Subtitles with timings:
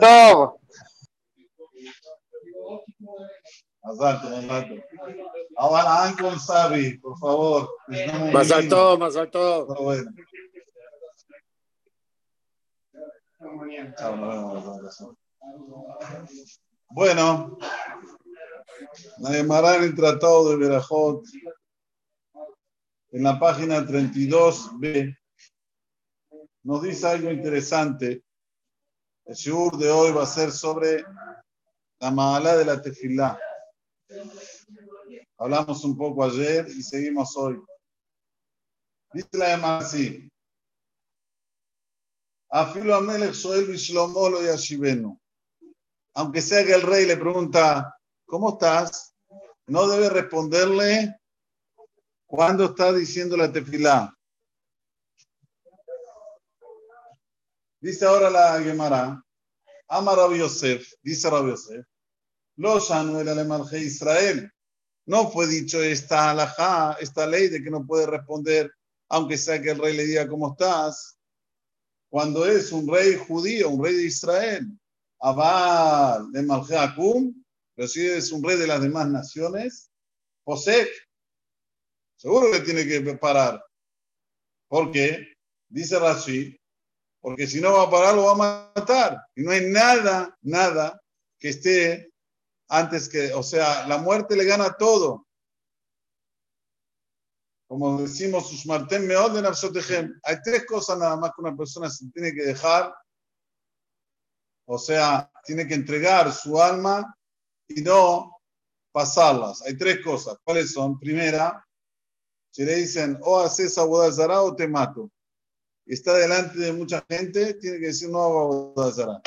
[0.00, 0.58] טוב.
[3.84, 4.74] Mazato, Mazato.
[5.56, 7.68] Ahora Ancon Sabi, por favor.
[8.34, 9.68] מזל טוב, מזל טוב.
[9.68, 10.10] Pero bueno.
[13.98, 15.16] Chao, nos vemos.
[16.90, 17.58] Bueno,
[19.18, 21.24] la Gemara en el Tratado de Berajot,
[23.10, 25.16] en la página 32b,
[26.62, 28.22] nos dice algo interesante.
[29.24, 31.04] el shiur de hoy va a ser sobre
[32.00, 33.38] la Mahalá de la Tefilá.
[35.38, 37.62] Hablamos un poco ayer y seguimos hoy.
[39.12, 40.28] Dice la Gemara así.
[42.50, 45.18] Afilo Amelech Soel Bishlomo lo yashivenu.
[46.14, 47.96] Aunque sea que el rey le pregunta,
[48.26, 49.14] ¿cómo estás?
[49.66, 51.16] No debe responderle
[52.26, 54.14] cuando está diciendo la tefilá.
[57.82, 59.20] Dice ahora la Gemara,
[59.88, 61.84] ama Rabbi Yosef, dice Rabbi Yosef,
[62.58, 64.48] lo Shanuel Alemalje Israel.
[65.04, 68.70] No fue dicho esta alajá, esta ley de que no puede responder,
[69.08, 71.18] aunque sea que el rey le diga cómo estás,
[72.08, 74.64] cuando es un rey judío, un rey de Israel.
[75.18, 77.34] Abal de Malje Akum,
[77.74, 79.90] pero si es un rey de las demás naciones,
[80.44, 80.88] José,
[82.14, 83.60] seguro que tiene que parar.
[84.68, 85.34] ¿Por qué?
[85.68, 86.56] Dice Rashi,
[87.22, 89.26] porque si no va a parar, lo va a matar.
[89.36, 91.00] Y no hay nada, nada
[91.38, 92.12] que esté
[92.68, 95.26] antes que, o sea, la muerte le gana todo.
[97.68, 102.10] Como decimos, sus marten me orden Hay tres cosas nada más que una persona se
[102.10, 102.92] tiene que dejar.
[104.66, 107.16] O sea, tiene que entregar su alma
[107.68, 108.36] y no
[108.90, 109.62] pasarlas.
[109.62, 110.38] Hay tres cosas.
[110.42, 110.98] ¿Cuáles son?
[110.98, 111.64] Primera,
[112.50, 115.08] si le dicen, o haces abodazara o te mato.
[115.86, 119.20] Está delante de mucha gente, tiene que decir, no abodazara.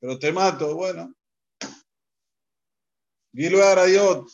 [0.00, 1.14] Pero te mato, bueno.
[3.32, 4.28] Gilo Arayot,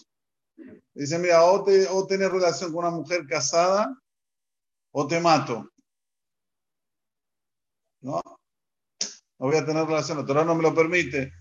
[0.94, 3.96] Dice, mira, o, te, o tener relación con una mujer casada
[4.92, 5.70] o te mato.
[8.02, 8.20] No,
[9.38, 11.32] no voy a tener relación, la Torah no me lo permite.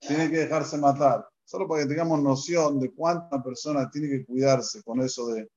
[0.00, 1.28] Tiene que dejarse matar.
[1.44, 5.48] Solo para que tengamos noción de cuánta persona tiene que cuidarse con eso de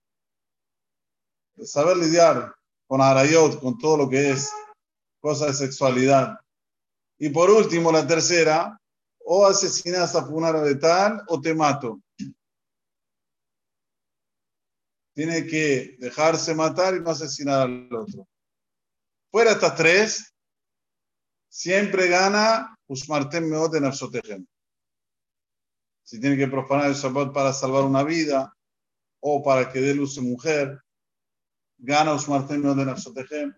[1.64, 2.54] saber lidiar
[2.88, 4.52] con Arayot, con todo lo que es
[5.20, 6.38] cosa de sexualidad.
[7.18, 8.80] Y por último, la tercera,
[9.26, 12.02] o asesinas a Funara de tal o te mato
[15.14, 18.28] tiene que dejarse matar y no asesinar al otro.
[19.32, 20.34] Fuera estas tres,
[21.50, 24.46] siempre gana Usmartem Meot en Absotejem.
[26.04, 28.54] Si tiene que profanar el Shabbat para salvar una vida
[29.22, 30.83] o para que dé luz a mujer,
[31.84, 33.54] gana Usmartem Meot en Absotejem.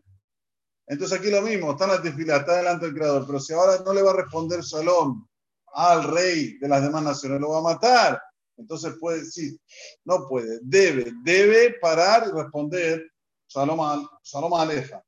[0.88, 3.82] Entonces aquí lo mismo, está en la tefila, está delante del creador, pero si ahora
[3.84, 5.28] no le va a responder Shalom
[5.74, 8.22] al rey de las demás naciones, lo va a matar.
[8.58, 9.60] Entonces puede decir,
[10.06, 13.12] no puede, debe, debe parar y responder
[13.48, 15.04] Shalom, shalom Aleja.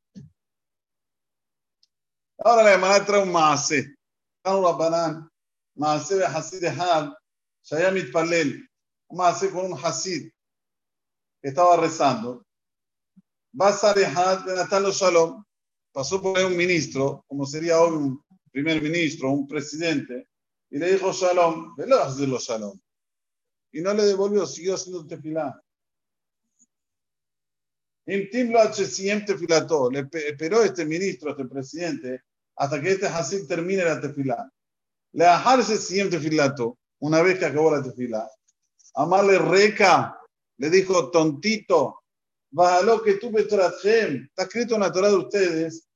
[2.39, 3.95] Ahora la hermana trae un maase.
[4.45, 5.27] un Rabbanan,
[5.75, 7.13] maase de Hasid Had,
[7.63, 8.67] Shaya Mitpalel,
[9.07, 10.29] un maase con un Hasid
[11.41, 12.46] que estaba rezando.
[13.57, 15.44] Basar Had de Natalo Shalom,
[15.91, 20.28] pasó por un ministro, como sería hoy un primer ministro, un presidente,
[20.69, 22.79] y le dijo Shalom, veloz de los Shalom
[23.72, 25.59] y no le devolvió, siguió haciendo tefilá.
[28.06, 32.22] Intim lo siempre tefilató, le esperó este ministro, este presidente,
[32.56, 34.50] hasta que este Hasid termine la tefilá.
[35.13, 38.29] Le dejarse siempre tefilato, una vez que acabó la tefilá.
[38.94, 40.19] Amarle reca,
[40.57, 42.03] le dijo tontito,
[42.57, 45.88] Bajalo que tuve Torathem, está escrito en la Torah de ustedes,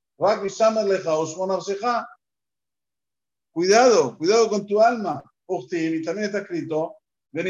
[3.50, 5.24] Cuidado, cuidado con tu alma.
[5.72, 6.94] Y también está escrito,
[7.32, 7.42] de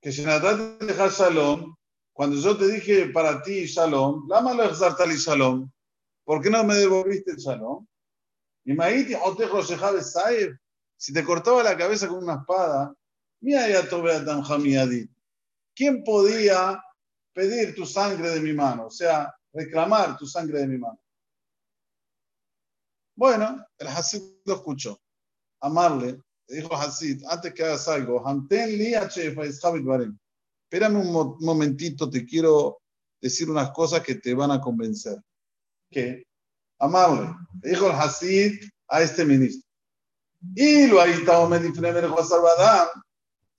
[0.00, 1.76] Que si Natat dejar Shalom,
[2.12, 5.70] cuando yo te dije para ti Shalom, lama lo tal y Shalom,
[6.24, 7.86] ¿por qué no me devolviste el Shalom?
[8.64, 9.14] Y Maiti,
[10.96, 12.92] si te cortaba la cabeza con una espada,
[15.74, 16.82] ¿Quién podía
[17.32, 18.86] pedir tu sangre de mi mano?
[18.86, 21.00] O sea, reclamar tu sangre de mi mano.
[23.16, 25.00] Bueno, el Hasid lo escuchó.
[25.60, 28.22] Amarle, le dijo Hasid, antes que hagas algo,
[30.64, 32.80] espérame un momentito, te quiero
[33.20, 35.20] decir unas cosas que te van a convencer.
[35.90, 36.26] ¿Qué?
[36.78, 39.68] Amarle, le dijo el Hasid a este ministro.
[40.54, 41.48] Y lo ahí estaba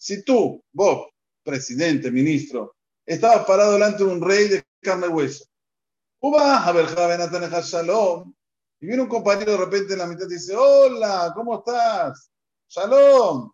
[0.03, 1.07] Si tú, vos,
[1.45, 5.45] presidente, ministro, estabas parado delante de un rey de carne y hueso,
[6.21, 8.33] a ver, Shalom.
[8.81, 12.29] Y viene un compañero de repente en la mitad y dice, hola, ¿cómo estás?
[12.67, 13.49] Shalom.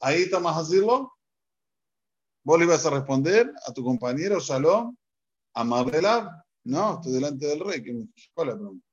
[0.00, 1.14] Ahí está más decirlo.
[2.42, 4.94] ¿Vos le ibas a responder a tu compañero Shalom?
[5.54, 6.44] ¿Amarlela?
[6.64, 7.82] No, estoy delante del rey.
[8.34, 8.86] ¿Cuál es la pregunta?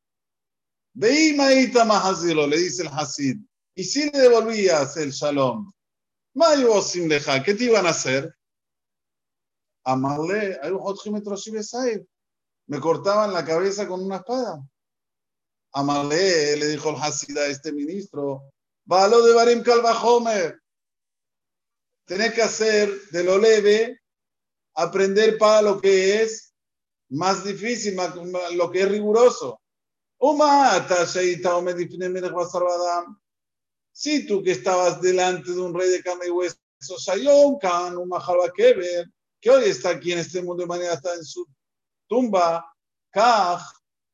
[0.94, 1.50] Veima
[1.84, 3.42] más le dice el Hasid.
[3.76, 5.70] Y si le devolvías el Shalom,
[6.82, 8.36] sin dejar, ¿qué te iban a hacer?
[9.84, 10.60] Amarle,
[12.68, 14.64] me cortaban la cabeza con una espada.
[15.74, 18.52] Amarle, le dijo el Hasid a este ministro,
[18.86, 20.60] Valo de Barim Kalvahomer.
[22.06, 24.02] Tenés que hacer de lo leve,
[24.76, 26.54] aprender para lo que es
[27.10, 27.98] más difícil,
[28.56, 29.62] lo que es riguroso.
[33.92, 36.58] Si tú que estabas delante de un rey de carne y hueso,
[39.42, 41.46] que hoy está aquí en este mundo de manera está en su
[42.08, 42.66] tumba,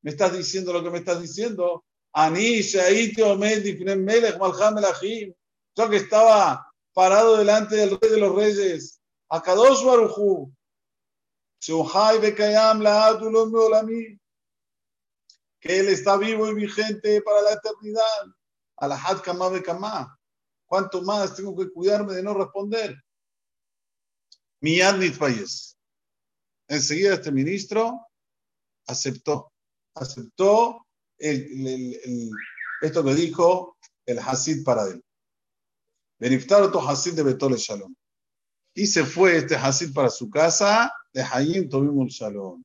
[0.01, 1.85] me estás diciendo lo que me estás diciendo.
[5.75, 8.99] Yo que estaba parado delante del rey de los reyes,
[9.29, 10.51] Akadosh Baruchu,
[15.59, 18.36] que él está vivo y vigente para la eternidad.
[18.77, 20.19] A la Had Kama Kama.
[20.65, 22.95] ¿Cuánto más tengo que cuidarme de no responder?
[24.61, 25.77] Miyad Nitfayes.
[26.67, 28.07] Enseguida este ministro
[28.85, 29.53] aceptó,
[29.93, 30.85] aceptó
[31.17, 35.03] esto que dijo el Hasid para él.
[36.19, 37.93] Beniftar Hasid de Betole Shalom.
[38.73, 42.63] Y se fue este Hasid para su casa de Hayim Tobimul Shalom.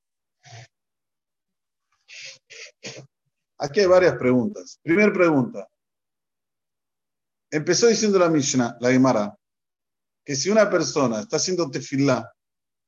[3.59, 4.79] Aquí hay varias preguntas.
[4.83, 5.69] Primera pregunta.
[7.53, 9.39] Empezó diciendo la Mishnah, la Gemara,
[10.25, 12.33] que si una persona está haciendo tefilá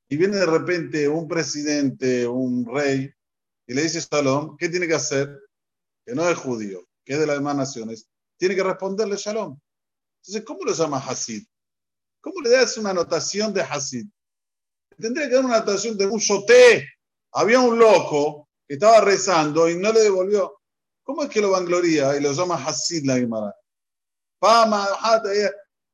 [0.08, 3.12] y viene de repente un presidente, un rey,
[3.66, 5.38] y le dice shalom, ¿qué tiene que hacer?
[6.06, 8.08] Que no es judío, que es de las demás naciones,
[8.38, 9.60] tiene que responderle shalom.
[10.22, 11.44] Entonces, ¿cómo lo llama Hasid?
[12.22, 14.06] ¿Cómo le das una anotación de Hasid?
[14.96, 16.88] Tendría que dar una anotación de un shoté.
[17.32, 20.58] Había un loco que estaba rezando y no le devolvió.
[21.02, 23.54] ¿Cómo es que lo vangloría y lo llama Hasid la Gemara?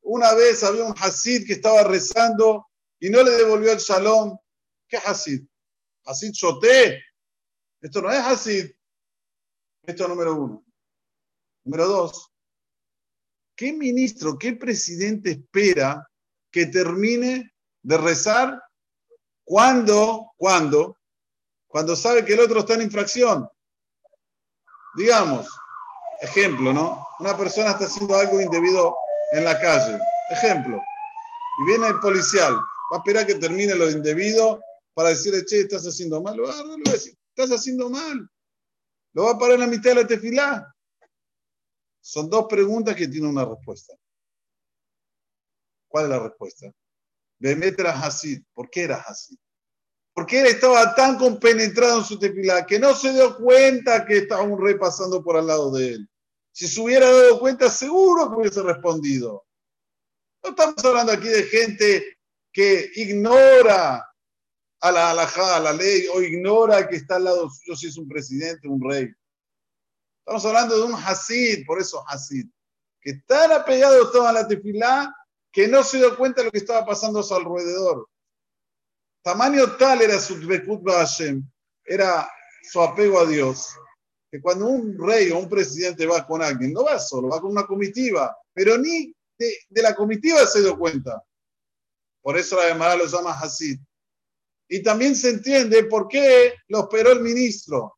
[0.01, 2.67] Una vez había un Hasid que estaba rezando
[2.99, 4.37] y no le devolvió el shalom.
[4.87, 5.43] ¿Qué Hasid?
[6.05, 7.01] Hasid Shoté.
[7.79, 8.71] Esto no es Hasid.
[9.83, 10.65] Esto es número uno.
[11.63, 12.31] Número dos.
[13.55, 16.09] ¿Qué ministro, qué presidente espera
[16.51, 17.53] que termine
[17.83, 18.61] de rezar
[19.43, 20.97] cuando, cuando,
[21.67, 23.47] cuando sabe que el otro está en infracción?
[24.95, 25.47] Digamos,
[26.21, 27.07] ejemplo, ¿no?
[27.19, 28.95] Una persona está haciendo algo indebido
[29.33, 30.81] en la calle, ejemplo,
[31.59, 34.61] y viene el policial, va a esperar que termine lo indebido
[34.93, 38.29] para decirle, che, estás haciendo mal, lo va a decir, estás haciendo mal,
[39.13, 40.75] lo va a parar en la mitad de la tefilá.
[42.01, 43.93] Son dos preguntas que tienen una respuesta.
[45.87, 46.71] ¿Cuál es la respuesta?
[47.37, 48.41] Bemet era Hasid.
[48.53, 49.37] ¿Por qué era Hasid?
[50.13, 54.41] Porque él estaba tan compenetrado en su tefilá que no se dio cuenta que estaba
[54.41, 56.10] un rey pasando por al lado de él.
[56.51, 59.45] Si se hubiera dado cuenta, seguro que hubiese respondido.
[60.43, 62.17] No estamos hablando aquí de gente
[62.51, 64.05] que ignora
[64.81, 68.07] a la a la ley, o ignora que está al lado suyo si es un
[68.07, 69.13] presidente, un rey.
[70.19, 72.47] Estamos hablando de un Hasid, por eso Hasid,
[72.99, 75.15] que tan apegado estaba a la tefilá
[75.51, 78.07] que no se dio cuenta de lo que estaba pasando a su alrededor.
[79.23, 80.35] Tamaño tal era su
[80.85, 81.43] Hashem,
[81.83, 82.27] era
[82.63, 83.75] su apego a Dios,
[84.31, 87.51] que cuando un rey o un presidente va con alguien, no va solo, va con
[87.51, 91.21] una comitiva, pero ni de, la comitiva se dio cuenta.
[92.21, 93.77] Por eso la Gemara lo llama Hasid.
[94.69, 97.97] Y también se entiende por qué lo esperó el ministro,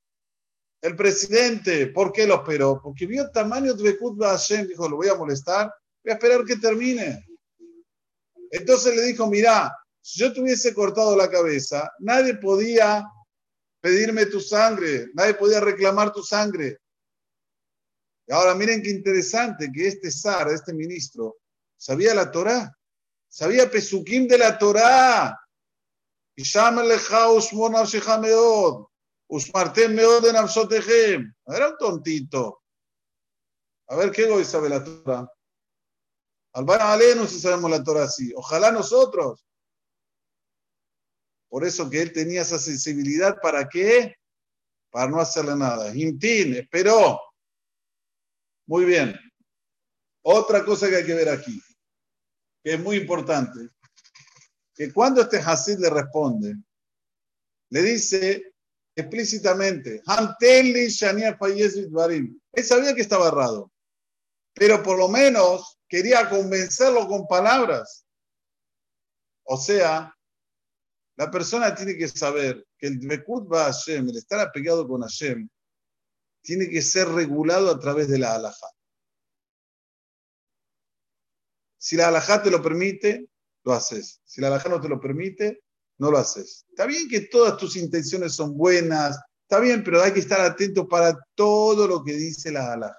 [0.82, 1.88] el presidente.
[1.88, 2.82] ¿Por qué lo esperó?
[2.82, 5.72] Porque vio tamaño de Hashem, dijo, lo voy a molestar,
[6.04, 7.24] voy a esperar que termine.
[8.50, 9.72] Entonces le dijo, mira,
[10.02, 13.06] si yo te hubiese cortado la cabeza, nadie podía
[13.84, 16.80] pedirme tu sangre, nadie podía reclamar tu sangre.
[18.26, 21.40] Y ahora miren qué interesante que este zar, este ministro,
[21.76, 22.74] sabía la Torá,
[23.28, 25.38] sabía Pesukim de la Torá.
[26.34, 26.44] Y
[31.46, 32.64] Era un tontito.
[33.90, 35.30] A ver qué hoy sabe la Torah.
[36.54, 38.32] Al no si sabemos la Torah así.
[38.34, 39.46] Ojalá nosotros.
[41.54, 44.16] Por eso que él tenía esa sensibilidad, ¿para qué?
[44.90, 45.96] Para no hacerle nada.
[45.96, 47.22] Hintin, esperó.
[48.66, 49.16] Muy bien.
[50.24, 51.62] Otra cosa que hay que ver aquí,
[52.64, 53.70] que es muy importante,
[54.74, 56.56] que cuando este Hasid le responde,
[57.70, 58.56] le dice,
[58.96, 60.02] explícitamente.
[60.50, 60.92] Él
[62.64, 63.72] sabía que estaba errado,
[64.56, 68.08] pero por lo menos quería convencerlo con palabras.
[69.44, 70.12] O sea,
[71.16, 75.02] la persona tiene que saber que el Dvekut va a Hashem, el estar apegado con
[75.02, 75.48] Hashem,
[76.42, 78.68] tiene que ser regulado a través de la halajá.
[81.78, 83.28] Si la halajá te lo permite,
[83.64, 84.22] lo haces.
[84.24, 85.64] Si la halajá no te lo permite,
[86.00, 86.66] no lo haces.
[86.70, 90.88] Está bien que todas tus intenciones son buenas, está bien, pero hay que estar atento
[90.88, 92.98] para todo lo que dice la halajá.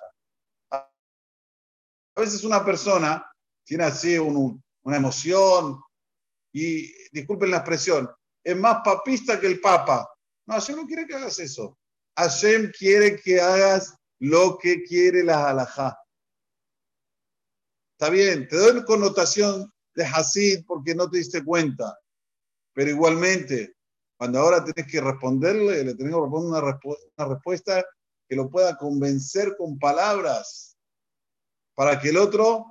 [0.71, 3.25] A veces una persona
[3.65, 5.81] tiene así una emoción
[6.55, 8.09] y, disculpen la expresión,
[8.43, 10.09] es más papista que el papa.
[10.47, 11.77] No, Hashem no quiere que hagas eso.
[12.17, 15.99] Hashem quiere que hagas lo que quiere la halajá.
[17.99, 21.99] Está bien, te doy connotación de Hasid porque no te diste cuenta.
[22.73, 23.75] Pero igualmente,
[24.17, 27.85] cuando ahora tienes que responderle, le tenemos que responder una respuesta
[28.29, 30.77] que lo pueda convencer con palabras
[31.75, 32.67] para que el otro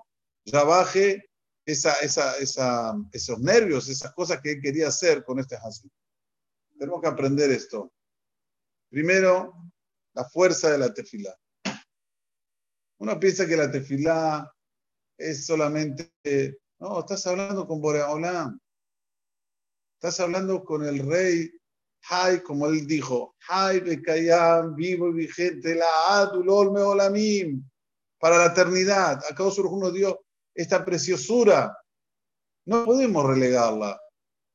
[0.46, 1.26] ya baje
[1.66, 5.90] esa, esa, esa, esos nervios, esas cosas que él quería hacer con este Hasid.
[6.78, 7.94] Tenemos que aprender esto.
[8.90, 9.54] Primero,
[10.14, 11.36] la fuerza de la tefilá.
[13.00, 14.54] Uno piensa que la tefilá
[15.18, 16.12] es solamente,
[16.80, 18.60] no, estás hablando con Boreolam.
[19.96, 21.50] Estás hablando con el rey
[22.10, 27.64] Hay, como él dijo, Hay Bekayam, vivo y vigente, la Adulol Meolamim,
[28.20, 29.24] para la eternidad.
[29.30, 30.23] Acá uno dio
[30.54, 31.78] esta preciosura.
[32.66, 34.00] No podemos relegarla.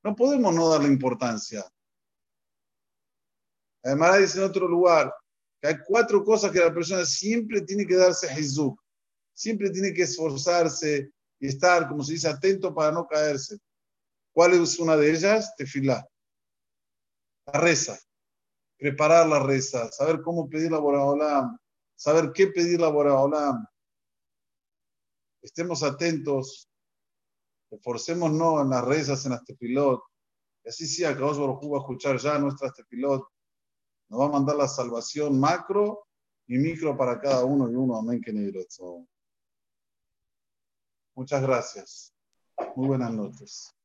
[0.03, 1.65] No podemos no darle importancia.
[3.83, 5.13] Además, dice en otro lugar
[5.61, 8.75] que hay cuatro cosas que la persona siempre tiene que darse Jesús.
[9.35, 13.59] Siempre tiene que esforzarse y estar, como se dice, atento para no caerse.
[14.33, 15.55] ¿Cuál es una de ellas?
[15.57, 16.07] Tefilá.
[17.47, 17.99] La reza.
[18.77, 19.91] Preparar la reza.
[19.91, 21.59] Saber cómo pedir la Boraholam.
[21.97, 23.67] Saber qué pedir la Boraholam.
[25.43, 26.69] Estemos atentos.
[27.71, 30.01] Esforcémonos en las rezas, en las tefilot.
[30.65, 33.27] Y así sí, acabamos va a escuchar ya nuestras tefilot.
[34.09, 36.07] Nos va a mandar la salvación macro
[36.47, 37.97] y micro para cada uno y uno.
[37.97, 38.21] Amén.
[38.21, 38.33] Que
[41.15, 42.15] Muchas gracias.
[42.75, 43.78] Muy buenas noches.